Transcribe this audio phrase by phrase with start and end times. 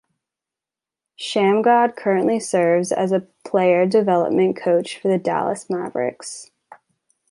[1.19, 6.49] Shammgod currently serves as a player development coach for the Dallas Mavericks.